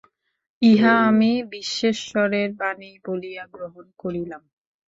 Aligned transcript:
ইহা 0.61 0.93
আমি 1.07 1.31
বিশ্বেশ্বরের 1.51 2.49
বাণী 2.59 2.91
বলিয়া 3.05 3.43
গ্রহণ 3.53 3.85
করিলাম। 4.01 4.41